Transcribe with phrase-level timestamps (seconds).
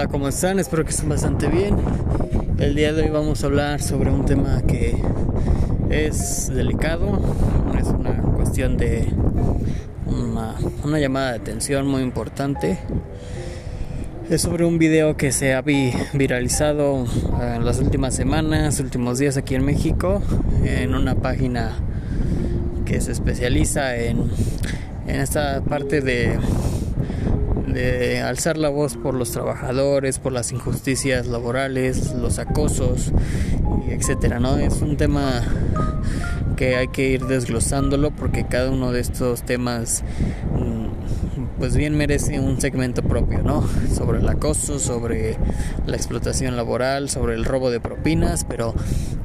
[0.00, 0.58] Hola, ¿cómo están?
[0.58, 1.76] Espero que estén bastante bien.
[2.56, 4.96] El día de hoy vamos a hablar sobre un tema que
[5.90, 7.20] es delicado,
[7.78, 9.06] es una cuestión de
[10.06, 12.78] una, llamada de atención muy importante.
[14.30, 17.04] Es sobre un video que se ha viralizado
[17.38, 20.22] en las últimas semanas, últimos días aquí en México,
[20.64, 21.74] en una página
[22.86, 24.30] que se especializa en,
[25.06, 26.38] en esta parte de
[27.72, 33.12] de alzar la voz por los trabajadores, por las injusticias laborales, los acosos,
[33.88, 34.58] etcétera, ¿no?
[34.58, 35.42] Es un tema
[36.56, 40.04] que hay que ir desglosándolo porque cada uno de estos temas
[41.60, 43.62] pues bien merece un segmento propio, ¿no?
[43.94, 45.36] Sobre el acoso, sobre
[45.86, 48.74] la explotación laboral, sobre el robo de propinas, pero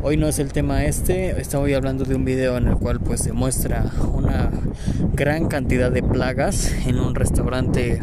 [0.03, 3.21] hoy no es el tema este, estoy hablando de un video en el cual pues
[3.21, 4.51] se muestra una
[5.13, 8.01] gran cantidad de plagas en un restaurante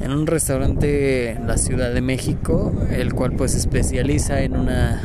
[0.00, 5.02] en un restaurante en la Ciudad de México, el cual pues se especializa en una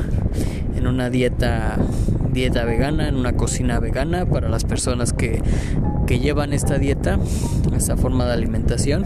[0.78, 1.78] en una dieta
[2.32, 5.42] dieta vegana, en una cocina vegana para las personas que
[6.08, 7.20] que llevan esta dieta,
[7.76, 9.06] esta forma de alimentación.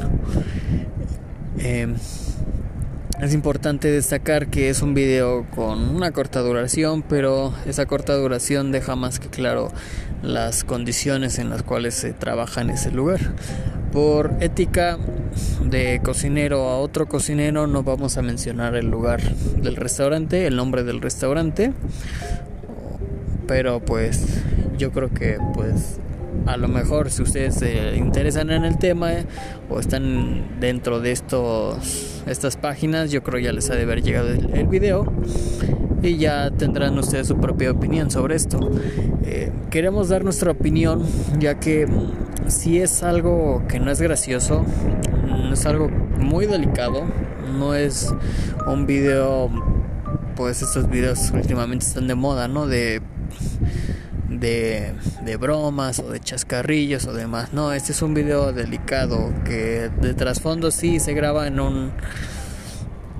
[1.57, 1.93] Eh,
[3.19, 8.71] es importante destacar que es un video con una corta duración, pero esa corta duración
[8.71, 9.71] deja más que claro
[10.23, 13.19] las condiciones en las cuales se trabaja en ese lugar.
[13.91, 14.97] Por ética
[15.63, 20.83] de cocinero a otro cocinero no vamos a mencionar el lugar del restaurante, el nombre
[20.83, 21.73] del restaurante,
[23.47, 24.25] pero pues
[24.79, 25.99] yo creo que pues
[26.45, 29.25] a lo mejor si ustedes se interesan en el tema eh,
[29.69, 34.29] o están dentro de estos estas páginas yo creo ya les ha de haber llegado
[34.29, 35.11] el, video
[36.01, 38.71] y ya tendrán ustedes su propia opinión sobre esto.
[39.23, 41.03] Eh, queremos dar nuestra opinión
[41.39, 41.87] ya que
[42.47, 44.65] si es algo que no es gracioso
[45.27, 47.03] no es algo muy delicado
[47.57, 48.13] no es
[48.67, 49.49] un video
[50.35, 53.01] pues estos videos últimamente están de moda no de
[54.41, 57.53] de, bromas o de chascarrillos o demás.
[57.53, 61.91] No, este es un video delicado que de trasfondo sí se graba en un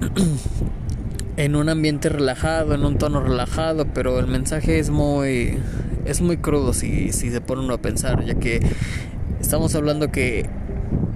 [1.38, 5.59] en un ambiente relajado, en un tono relajado, pero el mensaje es muy
[6.06, 8.59] es muy crudo si, si se pone uno a pensar, ya que
[9.40, 10.50] estamos hablando que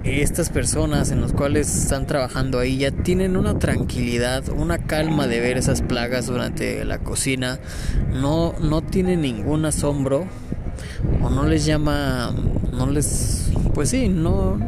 [0.03, 5.40] estas personas en las cuales están trabajando ahí ya tienen una tranquilidad, una calma de
[5.40, 7.59] ver esas plagas durante la cocina,
[8.13, 10.25] no, no tienen ningún asombro
[11.24, 12.36] o no les llama,
[12.72, 14.59] no les, pues sí, no,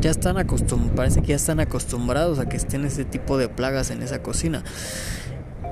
[0.00, 3.90] ya están acostumbrados, parece que ya están acostumbrados a que estén ese tipo de plagas
[3.90, 4.64] en esa cocina.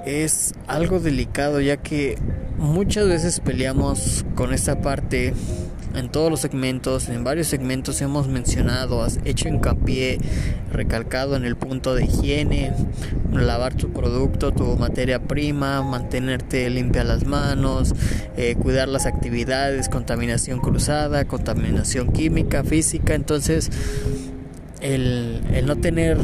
[0.06, 2.16] Es algo delicado ya que
[2.58, 5.34] muchas veces peleamos con esta parte
[5.94, 10.18] en todos los segmentos, en varios segmentos hemos mencionado, has hecho hincapié,
[10.72, 12.72] recalcado en el punto de higiene,
[13.32, 17.94] lavar tu producto, tu materia prima, mantenerte limpia las manos,
[18.36, 23.14] eh, cuidar las actividades, contaminación cruzada, contaminación química, física.
[23.14, 23.70] Entonces,
[24.80, 26.18] el, el no tener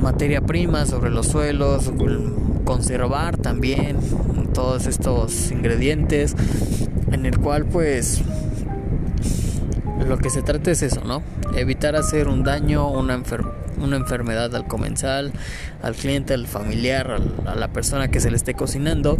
[0.00, 1.90] materia prima sobre los suelos,
[2.64, 3.96] conservar también
[4.54, 6.34] todos estos ingredientes,
[7.12, 8.22] en el cual pues
[10.06, 11.22] lo que se trata es eso, ¿no?
[11.56, 13.22] Evitar hacer un daño, una,
[13.82, 15.32] una enfermedad al comensal,
[15.82, 19.16] al cliente, al familiar, a la persona que se le esté cocinando.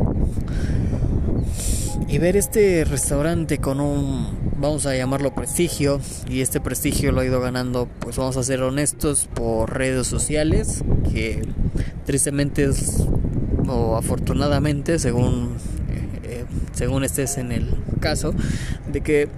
[2.09, 7.25] Y ver este restaurante con un, vamos a llamarlo prestigio, y este prestigio lo ha
[7.25, 11.43] ido ganando, pues vamos a ser honestos, por redes sociales, que
[12.05, 12.71] tristemente
[13.69, 15.57] o afortunadamente, según,
[16.23, 18.33] eh, según estés en el caso,
[18.93, 19.29] de que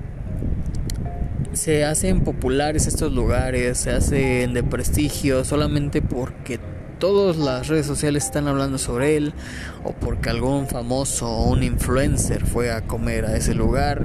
[1.58, 6.60] se hacen populares estos lugares, se hacen de prestigio solamente porque
[7.00, 9.34] todas las redes sociales están hablando sobre él
[9.82, 14.04] o porque algún famoso o un influencer fue a comer a ese lugar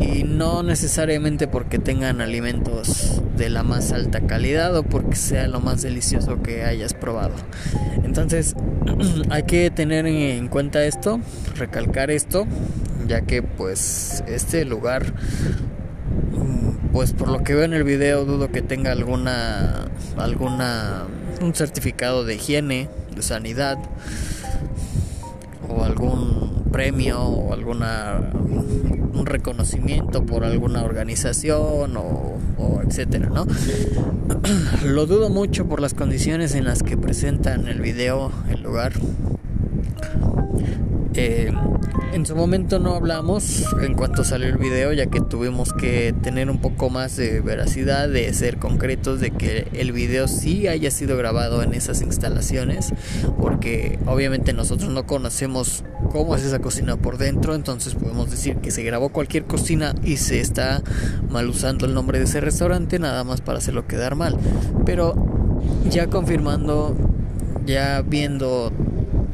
[0.00, 5.60] y no necesariamente porque tengan alimentos de la más alta calidad o porque sea lo
[5.60, 7.34] más delicioso que hayas probado.
[8.02, 8.56] Entonces
[9.30, 11.20] hay que tener en cuenta esto,
[11.56, 12.44] recalcar esto,
[13.06, 15.12] ya que pues este lugar
[16.92, 21.04] pues por lo que veo en el video dudo que tenga alguna alguna
[21.40, 23.78] un certificado de higiene, de sanidad
[25.68, 28.20] o algún premio o alguna
[29.14, 33.46] un reconocimiento por alguna organización o, etcétera, ¿no?
[34.84, 38.92] Lo dudo mucho por las condiciones en las que presenta en el video el lugar.
[41.14, 41.52] Eh,
[42.12, 46.50] En su momento no hablamos en cuanto salió el video, ya que tuvimos que tener
[46.50, 51.16] un poco más de veracidad, de ser concretos, de que el video sí haya sido
[51.16, 52.92] grabado en esas instalaciones,
[53.40, 58.70] porque obviamente nosotros no conocemos cómo es esa cocina por dentro, entonces podemos decir que
[58.70, 60.82] se grabó cualquier cocina y se está
[61.30, 64.36] mal usando el nombre de ese restaurante nada más para hacerlo quedar mal.
[64.84, 65.14] Pero
[65.88, 66.94] ya confirmando,
[67.64, 68.70] ya viendo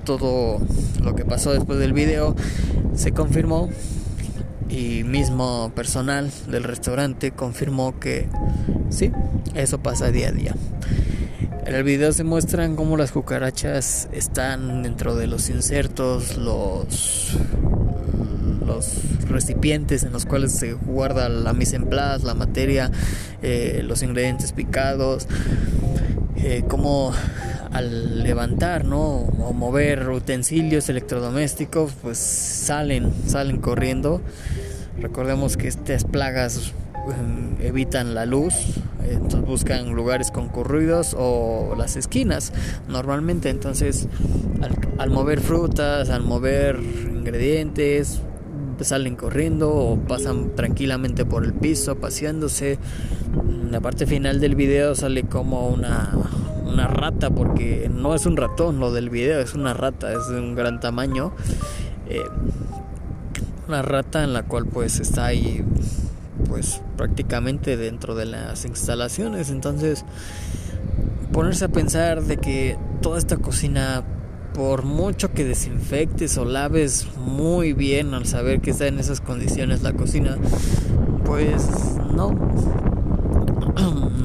[0.08, 0.58] todo
[1.04, 2.34] lo que pasó después del video,
[2.94, 3.68] se confirmó
[4.70, 8.26] y mismo personal del restaurante confirmó que
[8.88, 9.12] sí,
[9.54, 10.54] eso pasa día a día.
[11.66, 17.36] En el video se muestran cómo las cucarachas están dentro de los insertos, los,
[18.64, 18.90] los
[19.28, 22.90] recipientes en los cuales se guarda la mise en place, la materia,
[23.42, 25.28] eh, los ingredientes picados,
[26.36, 27.12] eh, cómo
[27.72, 29.00] al levantar, ¿no?
[29.00, 34.20] O mover utensilios electrodomésticos, pues salen, salen corriendo.
[35.00, 36.72] Recordemos que estas plagas
[37.08, 38.54] em, evitan la luz,
[39.10, 42.52] entonces buscan lugares concurridos o las esquinas
[42.88, 44.08] normalmente entonces
[44.98, 48.20] al, mover frutas al mover ingredientes
[48.80, 52.78] salen corriendo o pasan tranquilamente por el piso paseándose
[53.48, 56.10] en la parte final del video sale como una
[56.68, 60.38] una rata porque no es un ratón lo del video es una rata es de
[60.38, 61.32] un gran tamaño
[62.08, 62.22] eh,
[63.66, 65.64] una rata en la cual pues está ahí
[66.48, 69.50] pues prácticamente dentro de las instalaciones.
[69.50, 70.04] Entonces,
[71.32, 74.04] ponerse a pensar de que toda esta cocina,
[74.54, 79.82] por mucho que desinfectes o laves muy bien al saber que está en esas condiciones
[79.82, 80.36] la cocina,
[81.24, 81.64] pues
[82.14, 82.34] no,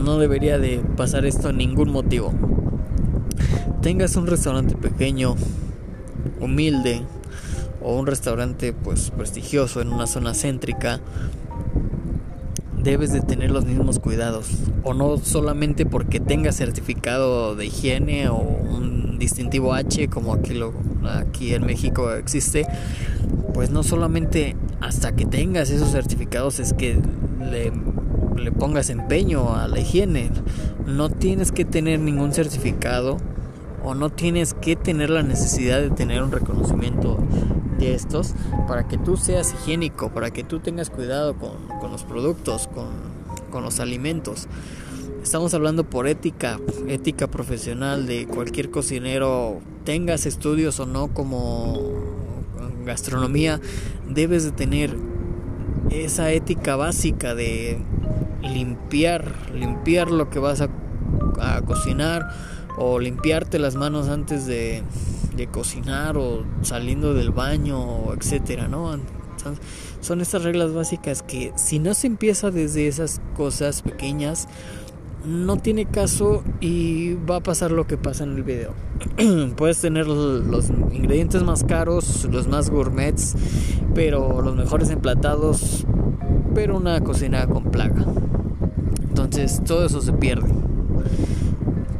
[0.03, 2.33] no debería de pasar esto en ningún motivo.
[3.81, 5.35] Tengas un restaurante pequeño,
[6.39, 7.01] humilde,
[7.81, 11.01] o un restaurante pues prestigioso en una zona céntrica,
[12.83, 14.47] debes de tener los mismos cuidados
[14.83, 20.73] o no solamente porque tengas certificado de higiene o un distintivo H como aquí lo
[21.03, 22.67] aquí en México existe
[23.53, 26.99] pues no solamente hasta que tengas esos certificados es que
[27.39, 27.71] le,
[28.37, 30.31] le pongas empeño a la higiene
[30.85, 33.17] no tienes que tener ningún certificado
[33.83, 37.17] o no tienes que tener la necesidad de tener un reconocimiento
[37.79, 38.33] de estos
[38.67, 42.87] para que tú seas higiénico, para que tú tengas cuidado con, los productos, con,
[43.51, 44.47] con los alimentos.
[45.21, 51.81] Estamos hablando por ética, ética profesional de cualquier cocinero, tengas estudios o no como
[52.85, 53.59] gastronomía,
[54.09, 54.95] debes de tener
[55.93, 57.79] esa ética básica de
[58.41, 60.69] limpiar, limpiar lo que vas a,
[61.39, 62.29] a cocinar
[62.77, 64.83] o limpiarte las manos antes de,
[65.35, 68.97] de cocinar o saliendo del baño, etcétera, ¿no?
[70.01, 74.47] Son estas reglas básicas que si no se empieza desde esas cosas pequeñas,
[75.25, 78.73] no tiene caso y va a pasar lo que pasa en el video.
[79.55, 83.35] Puedes tener los ingredientes más caros, los más gourmets,
[83.95, 85.85] pero los mejores emplatados,
[86.53, 88.05] pero una cocina con plaga.
[89.07, 90.49] Entonces todo eso se pierde.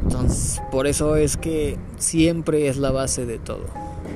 [0.02, 3.64] Entonces, por eso es que siempre es la base de todo.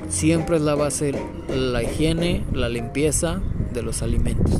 [0.09, 1.13] Siempre es la base
[1.49, 3.41] la higiene, la limpieza
[3.73, 4.59] de los alimentos.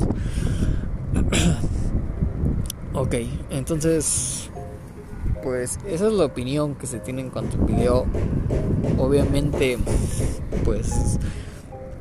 [2.94, 3.14] ok,
[3.50, 4.50] entonces,
[5.42, 8.06] pues esa es la opinión que se tiene en cuanto al video.
[8.98, 9.78] Obviamente,
[10.64, 11.18] pues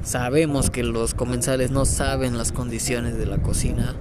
[0.04, 3.96] sabemos que los comensales no saben las condiciones de la cocina.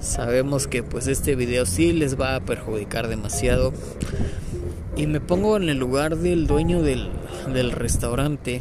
[0.00, 3.72] Sabemos que pues este video sí les va a perjudicar demasiado.
[4.96, 7.10] Y me pongo en el lugar del dueño del,
[7.52, 8.60] del restaurante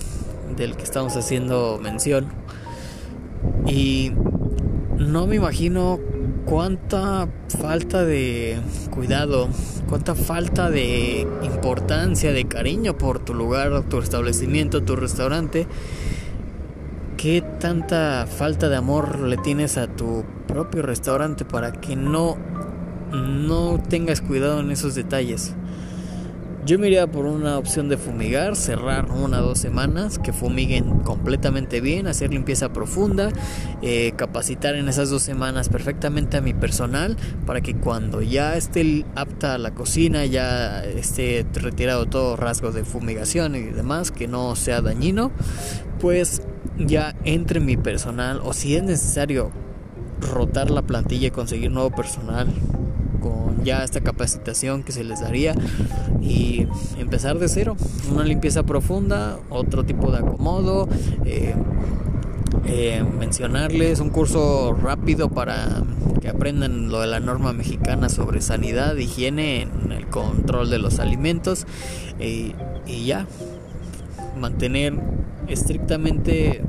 [0.55, 2.27] del que estamos haciendo mención.
[3.65, 4.11] Y
[4.97, 5.99] no me imagino
[6.47, 7.27] cuánta
[7.61, 8.57] falta de
[8.89, 9.49] cuidado,
[9.87, 15.67] cuánta falta de importancia, de cariño por tu lugar, tu establecimiento, tu restaurante
[17.17, 22.37] ¿Qué tanta falta de amor le tienes a tu propio restaurante para que no,
[23.11, 25.55] no tengas cuidado en esos detalles?
[26.67, 30.99] Yo me iría por una opción de fumigar, cerrar una o dos semanas, que fumiguen
[30.99, 33.29] completamente bien, hacer limpieza profunda,
[33.81, 39.05] eh, capacitar en esas dos semanas perfectamente a mi personal para que cuando ya esté
[39.15, 44.81] apta la cocina, ya esté retirado todo rasgos de fumigación y demás, que no sea
[44.81, 45.31] dañino,
[46.01, 46.41] pues
[46.77, 49.51] ya entre mi personal o si es necesario
[50.19, 52.49] rotar la plantilla y conseguir nuevo personal
[53.63, 55.55] ya esta capacitación que se les daría.
[56.21, 56.67] Y
[56.97, 57.75] empezar de cero,
[58.11, 60.89] una limpieza profunda, otro tipo de acomodo,
[61.25, 61.55] eh,
[62.65, 65.83] eh, mencionarles un curso rápido para
[66.21, 70.99] que aprendan lo de la norma mexicana sobre sanidad, higiene, en el control de los
[70.99, 71.65] alimentos
[72.19, 72.53] y
[73.05, 73.25] ya.
[74.37, 74.93] Mantener
[75.47, 76.61] estrictamente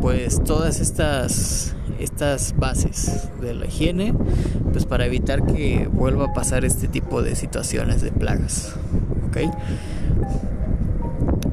[0.00, 4.14] pues todas estas estas bases de la higiene
[4.72, 8.74] pues para evitar que vuelva a pasar este tipo de situaciones de plagas
[9.28, 9.38] ¿ok?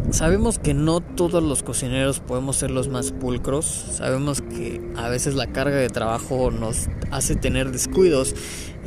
[0.10, 5.36] Sabemos que no todos los cocineros podemos ser los más pulcros, sabemos que a veces
[5.36, 8.34] la carga de trabajo nos hace tener descuidos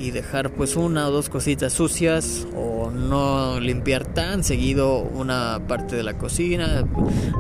[0.01, 5.95] y dejar pues una o dos cositas sucias o no limpiar tan seguido una parte
[5.95, 6.85] de la cocina,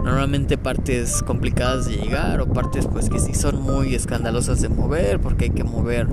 [0.05, 5.21] normalmente partes complicadas de llegar o partes pues que sí son muy escandalosas de mover
[5.21, 6.07] porque hay que mover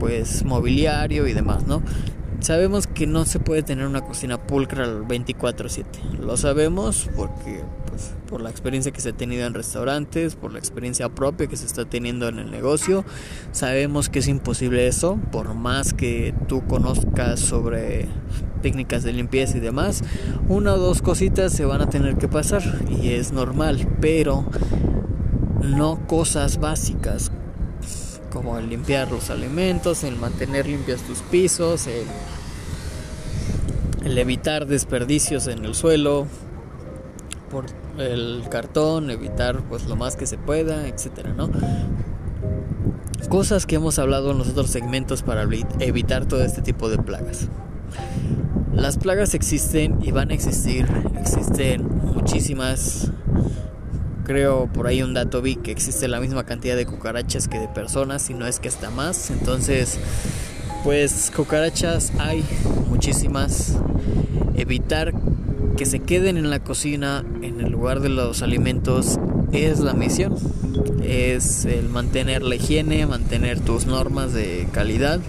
[0.00, 1.82] pues mobiliario y demás, ¿no?
[2.44, 5.98] Sabemos que no se puede tener una cocina pulcra 24/7.
[6.20, 10.58] Lo sabemos porque pues, por la experiencia que se ha tenido en restaurantes, por la
[10.58, 13.02] experiencia propia que se está teniendo en el negocio.
[13.52, 18.08] Sabemos que es imposible eso, por más que tú conozcas sobre
[18.60, 20.02] técnicas de limpieza y demás.
[20.46, 24.44] Una o dos cositas se van a tener que pasar y es normal, pero
[25.62, 27.32] no cosas básicas
[28.34, 32.04] como el limpiar los alimentos, el mantener limpios tus pisos, el,
[34.18, 36.26] evitar desperdicios en el suelo
[37.50, 37.64] por
[37.96, 41.48] el cartón, evitar pues lo más que se pueda, etcétera, ¿no?
[43.28, 45.46] Cosas que hemos hablado en los otros segmentos para
[45.78, 47.48] evitar todo este tipo de plagas.
[48.72, 50.86] Las plagas existen y van a existir,
[51.18, 53.10] existen muchísimas
[54.24, 57.68] creo por ahí un dato vi que existe la misma cantidad de cucarachas que de
[57.68, 59.30] personas, y no es que hasta más.
[59.30, 59.98] Entonces,
[60.82, 62.44] pues cucarachas hay
[62.88, 63.76] muchísimas.
[64.56, 65.12] Evitar
[65.76, 69.18] que se queden en la cocina, en el lugar de los alimentos,
[69.52, 70.36] es la misión.
[71.02, 75.20] Es el mantener la higiene, mantener tus normas de calidad.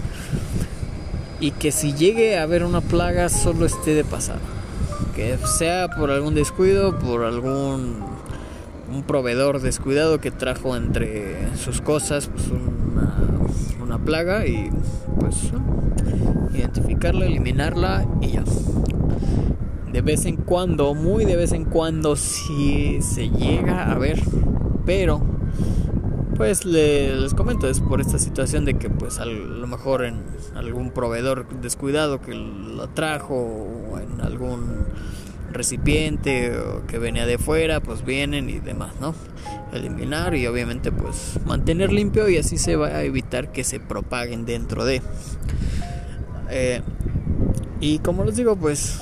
[1.38, 4.40] Y que si llegue a haber una plaga, solo esté de pasada.
[5.14, 8.15] Que sea por algún descuido, por algún
[8.92, 12.46] un proveedor descuidado que trajo entre sus cosas pues,
[13.82, 14.70] una, plaga y
[15.18, 15.50] pues
[16.54, 18.44] identificarla, eliminarla y ya.
[19.90, 24.22] De vez en cuando, muy de vez en cuando si se llega a ver,
[24.84, 25.20] pero
[26.36, 30.22] pues les comento es por esta situación de que pues a lo mejor en
[30.54, 34.84] algún proveedor descuidado que lo trajo o en algún
[35.56, 39.14] recipiente o que venía de fuera, pues vienen y demás, ¿no?
[39.72, 44.46] Eliminar y obviamente pues mantener limpio y así se va a evitar que se propaguen
[44.46, 45.02] dentro de.
[46.50, 46.82] Eh,
[47.80, 49.00] y como les digo, pues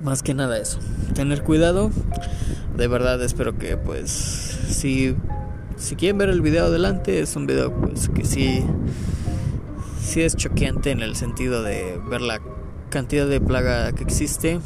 [0.00, 0.78] más que nada eso,
[1.14, 1.90] tener cuidado.
[2.76, 5.14] De verdad espero que pues si
[5.76, 8.64] si quieren ver el video adelante es un video pues que sí
[10.00, 12.40] sí es choqueante en el sentido de ver la
[12.90, 14.60] cantidad de plaga que existe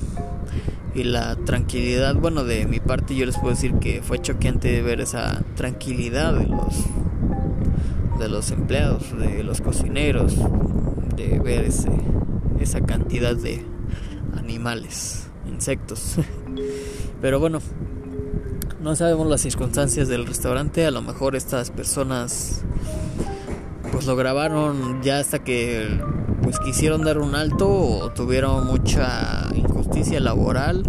[0.95, 5.01] y la tranquilidad, bueno, de mi parte yo les puedo decir que fue choqueante ver
[5.01, 6.85] esa tranquilidad de los
[8.19, 10.37] de los empleados, de los cocineros,
[11.17, 11.91] de ver ese,
[12.61, 13.65] esa cantidad de
[14.39, 16.17] animales, insectos.
[17.21, 17.61] Pero bueno,
[18.81, 22.63] no sabemos las circunstancias del restaurante, a lo mejor estas personas
[23.91, 25.89] pues lo grabaron ya hasta que
[26.43, 29.49] pues quisieron dar un alto o tuvieron mucha
[29.85, 30.83] injusticia laboral.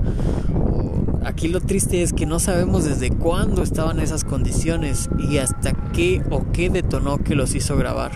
[1.26, 6.22] Aquí lo triste es que no sabemos desde cuándo estaban esas condiciones y hasta qué
[6.30, 8.12] o qué detonó que los hizo grabar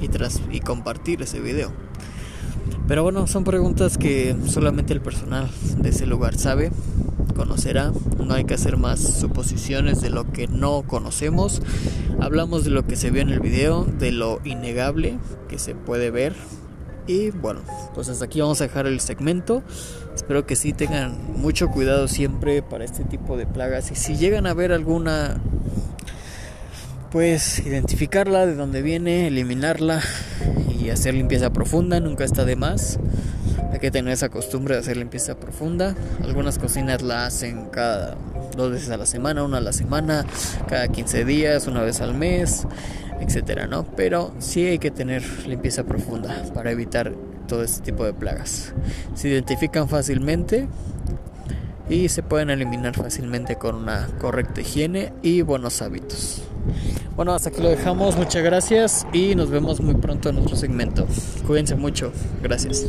[0.00, 1.72] y, tras, y compartir ese video.
[2.86, 6.70] Pero bueno, son preguntas que solamente el personal de ese lugar sabe,
[7.34, 7.92] conocerá.
[8.24, 11.62] No hay que hacer más suposiciones de lo que no conocemos.
[12.20, 15.18] Hablamos de lo que se vio en el video, de lo innegable
[15.48, 16.34] que se puede ver,
[17.06, 17.60] y bueno,
[17.94, 19.62] pues hasta aquí vamos a dejar el segmento.
[20.14, 23.90] Espero que sí tengan mucho cuidado siempre para este tipo de plagas.
[23.90, 25.40] Y si llegan a ver alguna,
[27.10, 30.00] pues identificarla de dónde viene, eliminarla
[30.80, 32.00] y hacer limpieza profunda.
[32.00, 32.98] Nunca está de más.
[33.72, 35.94] Hay que tener esa costumbre de hacer limpieza profunda.
[36.22, 38.16] Algunas cocinas la hacen cada
[38.56, 40.24] dos veces a la semana, una a la semana,
[40.68, 42.66] cada 15 días, una vez al mes
[43.26, 43.84] etcétera, ¿no?
[43.96, 47.12] Pero sí hay que tener limpieza profunda para evitar
[47.48, 48.74] todo este tipo de plagas.
[49.14, 50.68] Se identifican fácilmente
[51.88, 56.42] y se pueden eliminar fácilmente con una correcta higiene y buenos hábitos.
[57.16, 58.16] Bueno, hasta aquí lo dejamos.
[58.16, 61.06] Muchas gracias y nos vemos muy pronto en otro segmento.
[61.46, 62.12] Cuídense mucho.
[62.42, 62.86] Gracias.